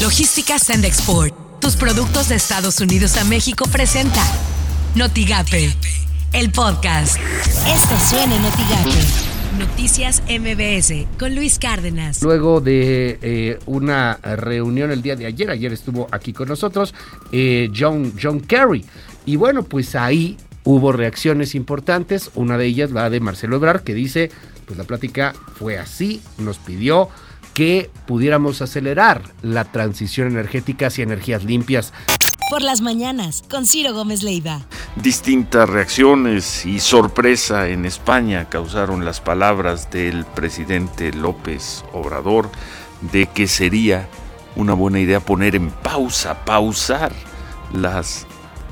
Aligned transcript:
Logística 0.00 0.58
Send 0.58 0.86
Export. 0.86 1.34
Tus 1.60 1.76
productos 1.76 2.30
de 2.30 2.36
Estados 2.36 2.80
Unidos 2.80 3.18
a 3.18 3.24
México 3.24 3.66
presenta 3.70 4.22
Notigape, 4.94 5.74
el 6.32 6.50
podcast. 6.52 7.18
Esto 7.68 7.98
suena 8.08 8.34
en 8.34 8.40
Notigape. 8.40 8.90
Noticias 9.58 10.22
MBS 10.22 11.06
con 11.18 11.34
Luis 11.34 11.58
Cárdenas. 11.58 12.22
Luego 12.22 12.62
de 12.62 13.18
eh, 13.20 13.58
una 13.66 14.14
reunión 14.22 14.90
el 14.90 15.02
día 15.02 15.16
de 15.16 15.26
ayer, 15.26 15.50
ayer 15.50 15.70
estuvo 15.74 16.08
aquí 16.10 16.32
con 16.32 16.48
nosotros 16.48 16.94
eh, 17.30 17.70
John, 17.76 18.14
John 18.20 18.40
Kerry. 18.40 18.86
Y 19.26 19.36
bueno, 19.36 19.64
pues 19.64 19.94
ahí 19.96 20.38
hubo 20.64 20.92
reacciones 20.92 21.54
importantes. 21.54 22.30
Una 22.36 22.56
de 22.56 22.64
ellas, 22.64 22.90
la 22.90 23.10
de 23.10 23.20
Marcelo 23.20 23.56
Ebrard, 23.56 23.82
que 23.82 23.92
dice, 23.92 24.30
pues 24.64 24.78
la 24.78 24.84
plática 24.84 25.34
fue 25.58 25.78
así, 25.78 26.22
nos 26.38 26.56
pidió 26.56 27.10
que 27.60 27.90
pudiéramos 28.06 28.62
acelerar 28.62 29.20
la 29.42 29.66
transición 29.66 30.28
energética 30.28 30.86
hacia 30.86 31.02
energías 31.02 31.44
limpias. 31.44 31.92
Por 32.48 32.62
las 32.62 32.80
mañanas, 32.80 33.44
con 33.50 33.66
Ciro 33.66 33.92
Gómez 33.92 34.22
Leiva. 34.22 34.62
Distintas 34.96 35.68
reacciones 35.68 36.64
y 36.64 36.80
sorpresa 36.80 37.68
en 37.68 37.84
España 37.84 38.48
causaron 38.48 39.04
las 39.04 39.20
palabras 39.20 39.90
del 39.90 40.24
presidente 40.24 41.12
López 41.12 41.84
Obrador 41.92 42.48
de 43.12 43.26
que 43.26 43.46
sería 43.46 44.08
una 44.56 44.72
buena 44.72 44.98
idea 44.98 45.20
poner 45.20 45.54
en 45.54 45.68
pausa, 45.68 46.46
pausar 46.46 47.12
las, 47.74 48.26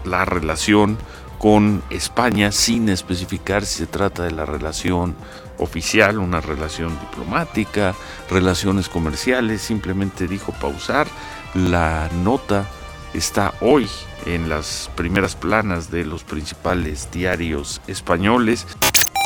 la 0.06 0.24
relación 0.24 0.96
con 1.38 1.82
España 1.90 2.52
sin 2.52 2.88
especificar 2.88 3.64
si 3.64 3.78
se 3.78 3.86
trata 3.86 4.24
de 4.24 4.32
la 4.32 4.44
relación 4.44 5.14
oficial, 5.58 6.18
una 6.18 6.40
relación 6.40 6.98
diplomática, 7.00 7.94
relaciones 8.30 8.88
comerciales, 8.88 9.62
simplemente 9.62 10.26
dijo 10.26 10.52
pausar. 10.52 11.06
La 11.54 12.08
nota 12.22 12.66
está 13.14 13.54
hoy 13.60 13.88
en 14.26 14.48
las 14.48 14.90
primeras 14.94 15.36
planas 15.36 15.90
de 15.90 16.04
los 16.04 16.24
principales 16.24 17.10
diarios 17.10 17.80
españoles. 17.86 18.66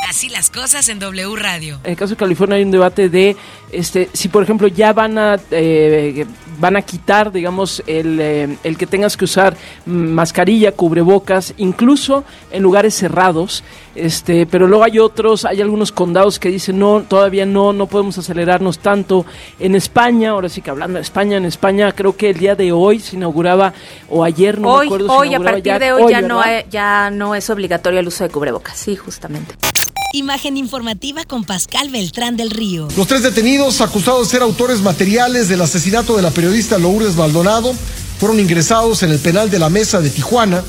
Así 0.07 0.29
las 0.29 0.51
cosas 0.51 0.89
en 0.89 0.99
W 0.99 1.35
Radio. 1.35 1.79
En 1.83 1.91
el 1.91 1.97
caso 1.97 2.11
de 2.11 2.17
California 2.17 2.57
hay 2.57 2.63
un 2.63 2.71
debate 2.71 3.09
de 3.09 3.35
este 3.71 4.09
si 4.13 4.27
por 4.27 4.43
ejemplo 4.43 4.67
ya 4.67 4.93
van 4.93 5.17
a 5.17 5.37
eh, 5.49 6.27
van 6.59 6.75
a 6.75 6.81
quitar 6.81 7.31
digamos 7.31 7.83
el, 7.87 8.19
eh, 8.19 8.57
el, 8.63 8.77
que 8.77 8.87
tengas 8.87 9.17
que 9.17 9.25
usar 9.25 9.55
mascarilla, 9.85 10.71
cubrebocas, 10.71 11.53
incluso 11.57 12.23
en 12.51 12.63
lugares 12.63 12.93
cerrados. 12.93 13.63
Este, 13.95 14.47
pero 14.47 14.67
luego 14.67 14.83
hay 14.83 14.97
otros, 14.97 15.45
hay 15.45 15.61
algunos 15.61 15.91
condados 15.91 16.39
que 16.39 16.49
dicen 16.49 16.79
no, 16.79 17.03
todavía 17.07 17.45
no, 17.45 17.73
no 17.73 17.87
podemos 17.87 18.17
acelerarnos 18.17 18.79
tanto. 18.79 19.25
En 19.59 19.75
España, 19.75 20.31
ahora 20.31 20.49
sí 20.49 20.61
que 20.61 20.71
hablando 20.71 20.97
de 20.97 21.03
España, 21.03 21.37
en 21.37 21.45
España 21.45 21.91
creo 21.91 22.15
que 22.17 22.31
el 22.31 22.37
día 22.37 22.55
de 22.55 22.71
hoy 22.71 22.99
se 22.99 23.15
inauguraba 23.15 23.73
o 24.09 24.23
ayer 24.23 24.59
no 24.59 24.69
hoy, 24.69 24.89
me 24.89 24.95
acuerdo. 24.95 25.13
Hoy 25.13 25.33
a 25.35 25.39
partir 25.39 25.79
de 25.79 25.93
hoy, 25.93 26.03
hoy 26.03 26.11
ya 26.11 26.21
no 26.21 26.41
ya 26.69 27.09
no 27.11 27.35
es 27.35 27.49
obligatorio 27.49 27.99
el 27.99 28.07
uso 28.07 28.23
de 28.23 28.29
cubrebocas, 28.29 28.77
sí, 28.77 28.95
justamente. 28.95 29.55
Imagen 30.15 30.57
informativa 30.57 31.25
con 31.25 31.43
Pascal 31.43 31.89
Beltrán 31.89 32.37
del 32.37 32.51
Río. 32.51 32.87
Los 32.95 33.07
tres 33.07 33.23
detenidos 33.23 33.81
acusados 33.81 34.27
de 34.27 34.31
ser 34.31 34.43
autores 34.43 34.81
materiales 34.81 35.49
del 35.49 35.59
asesinato 35.59 36.15
de 36.15 36.21
la 36.21 36.29
periodista 36.29 36.77
Lourdes 36.77 37.15
Maldonado 37.15 37.73
fueron 38.19 38.39
ingresados 38.39 39.01
en 39.01 39.09
el 39.09 39.17
penal 39.17 39.49
de 39.49 39.57
la 39.57 39.69
Mesa 39.69 40.01
de 40.01 40.11
Tijuana 40.11 40.63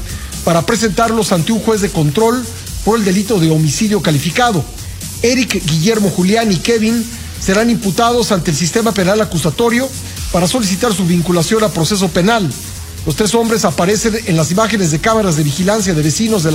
para 0.45 0.64
presentarlos 0.64 1.31
ante 1.31 1.53
un 1.53 1.61
juez 1.61 1.83
de 1.83 1.91
control 1.91 2.42
por 2.86 2.98
el 2.98 3.05
delito 3.05 3.39
de 3.39 3.51
homicidio 3.51 4.01
calificado. 4.01 4.64
Eric, 5.20 5.62
Guillermo, 5.62 6.08
Julián 6.08 6.51
y 6.51 6.56
Kevin 6.56 7.05
serán 7.39 7.69
imputados 7.69 8.33
ante 8.33 8.51
el 8.51 8.56
sistema 8.56 8.92
penal 8.95 9.20
acusatorio 9.20 9.86
para 10.33 10.48
solicitar 10.48 10.95
su 10.95 11.05
vinculación 11.05 11.62
a 11.64 11.69
proceso 11.69 12.08
penal. 12.08 12.51
Los 13.05 13.17
tres 13.17 13.34
hombres 13.34 13.67
aparecen 13.67 14.19
en 14.25 14.39
las 14.39 14.51
imágenes 14.51 14.91
de 14.91 15.01
cámaras 15.01 15.36
de 15.36 15.42
vigilancia 15.42 15.92
de 15.92 16.01
vecinos 16.01 16.42
de, 16.45 16.51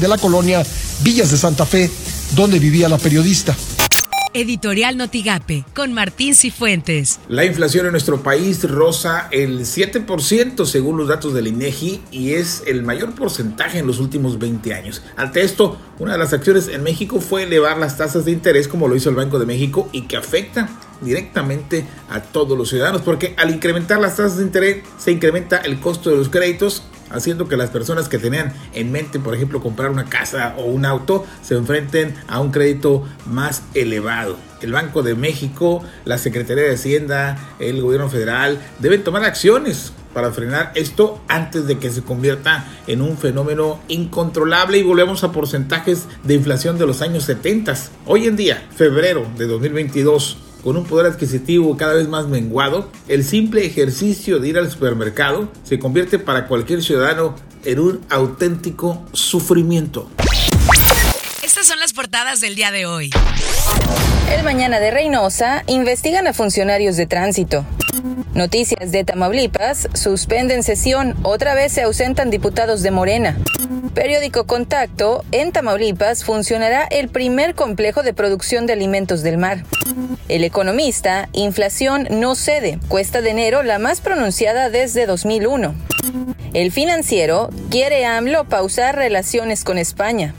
de 0.00 0.08
la 0.08 0.18
colonia 0.18 0.66
Villas 1.04 1.30
de 1.30 1.36
Santa 1.36 1.64
Fe, 1.64 1.88
donde 2.34 2.58
vivía 2.58 2.88
la 2.88 2.98
periodista. 2.98 3.54
Editorial 4.34 4.96
Notigape 4.96 5.64
con 5.74 5.92
Martín 5.92 6.34
Cifuentes. 6.34 7.20
La 7.28 7.44
inflación 7.44 7.84
en 7.84 7.92
nuestro 7.92 8.22
país 8.22 8.64
roza 8.64 9.28
el 9.30 9.60
7% 9.60 10.64
según 10.64 10.96
los 10.96 11.08
datos 11.08 11.34
del 11.34 11.48
INEGI 11.48 12.00
y 12.10 12.32
es 12.32 12.62
el 12.66 12.82
mayor 12.82 13.14
porcentaje 13.14 13.80
en 13.80 13.86
los 13.86 13.98
últimos 13.98 14.38
20 14.38 14.72
años. 14.72 15.02
Ante 15.16 15.42
esto, 15.42 15.76
una 15.98 16.12
de 16.12 16.18
las 16.18 16.32
acciones 16.32 16.68
en 16.68 16.82
México 16.82 17.20
fue 17.20 17.42
elevar 17.42 17.76
las 17.76 17.98
tasas 17.98 18.24
de 18.24 18.32
interés 18.32 18.68
como 18.68 18.88
lo 18.88 18.96
hizo 18.96 19.10
el 19.10 19.16
Banco 19.16 19.38
de 19.38 19.44
México 19.44 19.90
y 19.92 20.02
que 20.02 20.16
afecta 20.16 20.70
directamente 21.02 21.84
a 22.08 22.22
todos 22.22 22.56
los 22.56 22.70
ciudadanos 22.70 23.02
porque 23.02 23.34
al 23.36 23.50
incrementar 23.50 24.00
las 24.00 24.16
tasas 24.16 24.38
de 24.38 24.44
interés 24.44 24.82
se 24.96 25.12
incrementa 25.12 25.58
el 25.58 25.78
costo 25.78 26.08
de 26.08 26.16
los 26.16 26.30
créditos 26.30 26.84
haciendo 27.10 27.48
que 27.48 27.56
las 27.56 27.70
personas 27.70 28.08
que 28.08 28.18
tenían 28.18 28.52
en 28.74 28.92
mente, 28.92 29.18
por 29.18 29.34
ejemplo, 29.34 29.60
comprar 29.60 29.90
una 29.90 30.06
casa 30.06 30.54
o 30.58 30.64
un 30.64 30.84
auto, 30.84 31.26
se 31.42 31.54
enfrenten 31.54 32.14
a 32.28 32.40
un 32.40 32.50
crédito 32.50 33.06
más 33.26 33.62
elevado. 33.74 34.36
El 34.60 34.72
Banco 34.72 35.02
de 35.02 35.14
México, 35.14 35.82
la 36.04 36.18
Secretaría 36.18 36.64
de 36.64 36.74
Hacienda, 36.74 37.36
el 37.58 37.82
gobierno 37.82 38.08
federal 38.08 38.60
deben 38.78 39.02
tomar 39.02 39.24
acciones 39.24 39.92
para 40.14 40.30
frenar 40.30 40.72
esto 40.74 41.20
antes 41.28 41.66
de 41.66 41.78
que 41.78 41.90
se 41.90 42.02
convierta 42.02 42.66
en 42.86 43.02
un 43.02 43.16
fenómeno 43.16 43.80
incontrolable 43.88 44.78
y 44.78 44.82
volvemos 44.82 45.24
a 45.24 45.32
porcentajes 45.32 46.06
de 46.22 46.34
inflación 46.34 46.78
de 46.78 46.86
los 46.86 47.02
años 47.02 47.24
70. 47.24 47.74
Hoy 48.06 48.26
en 48.26 48.36
día, 48.36 48.62
febrero 48.76 49.26
de 49.36 49.46
2022, 49.46 50.36
con 50.62 50.76
un 50.76 50.84
poder 50.84 51.06
adquisitivo 51.06 51.76
cada 51.76 51.94
vez 51.94 52.08
más 52.08 52.28
menguado, 52.28 52.88
el 53.08 53.24
simple 53.24 53.66
ejercicio 53.66 54.38
de 54.38 54.48
ir 54.48 54.58
al 54.58 54.70
supermercado 54.70 55.48
se 55.64 55.78
convierte 55.78 56.18
para 56.18 56.46
cualquier 56.46 56.82
ciudadano 56.82 57.34
en 57.64 57.78
un 57.78 58.00
auténtico 58.08 59.02
sufrimiento. 59.12 60.08
Son 61.62 61.78
las 61.78 61.92
portadas 61.92 62.40
del 62.40 62.56
día 62.56 62.72
de 62.72 62.86
hoy. 62.86 63.10
El 64.36 64.42
mañana 64.42 64.80
de 64.80 64.90
Reynosa 64.90 65.62
investigan 65.68 66.26
a 66.26 66.32
funcionarios 66.32 66.96
de 66.96 67.06
tránsito. 67.06 67.64
Noticias 68.34 68.90
de 68.90 69.04
Tamaulipas, 69.04 69.88
suspenden 69.94 70.64
sesión, 70.64 71.14
otra 71.22 71.54
vez 71.54 71.72
se 71.72 71.82
ausentan 71.82 72.30
diputados 72.30 72.82
de 72.82 72.90
Morena. 72.90 73.38
Periódico 73.94 74.44
Contacto, 74.44 75.24
en 75.30 75.52
Tamaulipas 75.52 76.24
funcionará 76.24 76.82
el 76.84 77.08
primer 77.08 77.54
complejo 77.54 78.02
de 78.02 78.12
producción 78.12 78.66
de 78.66 78.72
alimentos 78.72 79.22
del 79.22 79.38
mar. 79.38 79.62
El 80.28 80.42
economista, 80.42 81.28
inflación 81.32 82.08
no 82.10 82.34
cede, 82.34 82.80
cuesta 82.88 83.20
de 83.20 83.30
enero 83.30 83.62
la 83.62 83.78
más 83.78 84.00
pronunciada 84.00 84.68
desde 84.68 85.06
2001. 85.06 85.76
El 86.54 86.72
financiero, 86.72 87.50
quiere 87.70 88.04
AMLO 88.04 88.48
pausar 88.48 88.96
relaciones 88.96 89.62
con 89.62 89.78
España. 89.78 90.34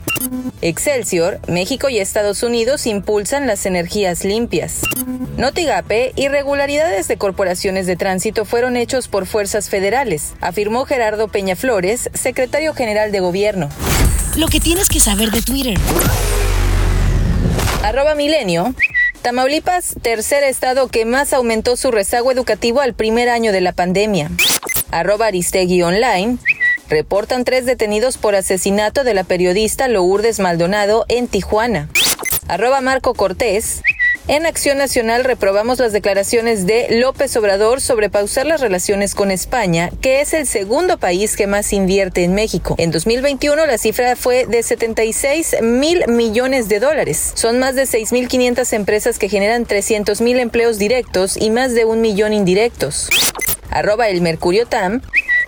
Excelsior, 0.62 1.40
México 1.48 1.88
y 1.88 1.98
Estados 1.98 2.42
Unidos 2.42 2.86
impulsan 2.86 3.46
las 3.46 3.66
energías 3.66 4.24
limpias. 4.24 4.80
Notigape, 5.36 6.12
irregularidades 6.16 7.08
de 7.08 7.16
corporaciones 7.16 7.86
de 7.86 7.96
tránsito 7.96 8.44
fueron 8.44 8.76
hechos 8.76 9.08
por 9.08 9.26
fuerzas 9.26 9.68
federales, 9.68 10.34
afirmó 10.40 10.84
Gerardo 10.84 11.28
Peñaflores, 11.28 12.10
secretario 12.14 12.72
general 12.74 13.12
de 13.12 13.20
gobierno. 13.20 13.68
Lo 14.36 14.48
que 14.48 14.60
tienes 14.60 14.88
que 14.88 15.00
saber 15.00 15.30
de 15.30 15.42
Twitter. 15.42 15.78
Arroba 17.82 18.14
Milenio. 18.14 18.74
Tamaulipas, 19.22 19.94
tercer 20.02 20.42
estado 20.44 20.88
que 20.88 21.04
más 21.04 21.32
aumentó 21.32 21.76
su 21.76 21.90
rezago 21.90 22.32
educativo 22.32 22.80
al 22.80 22.94
primer 22.94 23.28
año 23.28 23.52
de 23.52 23.60
la 23.60 23.72
pandemia. 23.72 24.30
Arroba 24.90 25.26
Aristegui 25.26 25.82
Online. 25.82 26.38
Reportan 26.94 27.42
tres 27.42 27.66
detenidos 27.66 28.18
por 28.18 28.36
asesinato 28.36 29.02
de 29.02 29.14
la 29.14 29.24
periodista 29.24 29.88
Lourdes 29.88 30.38
Maldonado 30.38 31.06
en 31.08 31.26
Tijuana. 31.26 31.88
Arroba 32.46 32.80
Marco 32.82 33.14
Cortés. 33.14 33.82
En 34.28 34.46
Acción 34.46 34.78
Nacional 34.78 35.24
reprobamos 35.24 35.80
las 35.80 35.92
declaraciones 35.92 36.66
de 36.66 36.86
López 36.90 37.36
Obrador 37.36 37.80
sobre 37.80 38.10
pausar 38.10 38.46
las 38.46 38.60
relaciones 38.60 39.16
con 39.16 39.32
España, 39.32 39.90
que 40.02 40.20
es 40.20 40.34
el 40.34 40.46
segundo 40.46 40.96
país 40.96 41.34
que 41.34 41.48
más 41.48 41.72
invierte 41.72 42.22
en 42.22 42.32
México. 42.32 42.76
En 42.78 42.92
2021 42.92 43.66
la 43.66 43.76
cifra 43.76 44.14
fue 44.14 44.46
de 44.46 44.62
76 44.62 45.56
mil 45.62 46.06
millones 46.06 46.68
de 46.68 46.78
dólares. 46.78 47.32
Son 47.34 47.58
más 47.58 47.74
de 47.74 47.88
6.500 47.88 48.72
empresas 48.72 49.18
que 49.18 49.28
generan 49.28 49.66
300 49.66 50.20
mil 50.20 50.38
empleos 50.38 50.78
directos 50.78 51.36
y 51.36 51.50
más 51.50 51.74
de 51.74 51.86
un 51.86 52.00
millón 52.00 52.32
indirectos. 52.32 53.08
Arroba 53.68 54.08
el 54.08 54.20
Mercurio 54.20 54.66
Tam. 54.66 55.02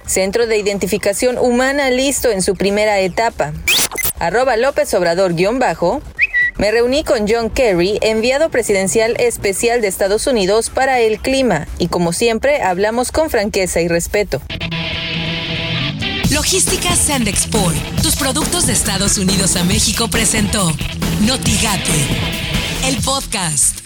Centro 0.07 0.47
de 0.47 0.57
Identificación 0.57 1.39
Humana 1.39 1.91
listo 1.91 2.31
en 2.31 2.43
su 2.43 2.55
primera 2.55 3.01
etapa. 3.01 3.53
Arroba 4.19 4.57
López 4.57 4.93
Obrador-bajo. 4.95 6.01
Me 6.57 6.71
reuní 6.71 7.05
con 7.05 7.27
John 7.29 7.51
Kerry, 7.51 7.99
enviado 8.01 8.49
presidencial 8.49 9.15
especial 9.19 9.83
de 9.83 9.89
Estados 9.89 10.27
Unidos 10.27 10.71
para 10.71 11.01
el 11.01 11.19
clima, 11.19 11.67
y 11.79 11.89
como 11.89 12.15
siempre 12.15 12.63
hablamos 12.63 13.13
con 13.13 13.29
franqueza 13.29 13.83
y 13.83 13.89
respeto. 13.89 14.41
Logística 16.31 16.97
Send 16.97 17.29
Export, 17.29 17.77
tus 18.03 18.17
productos 18.17 18.67
de 18.67 18.73
Estados 18.73 19.19
Unidos 19.19 19.57
a 19.57 19.65
México 19.65 20.09
presentó 20.09 20.73
Notigate, 21.21 21.93
el 22.87 22.97
podcast. 23.03 23.86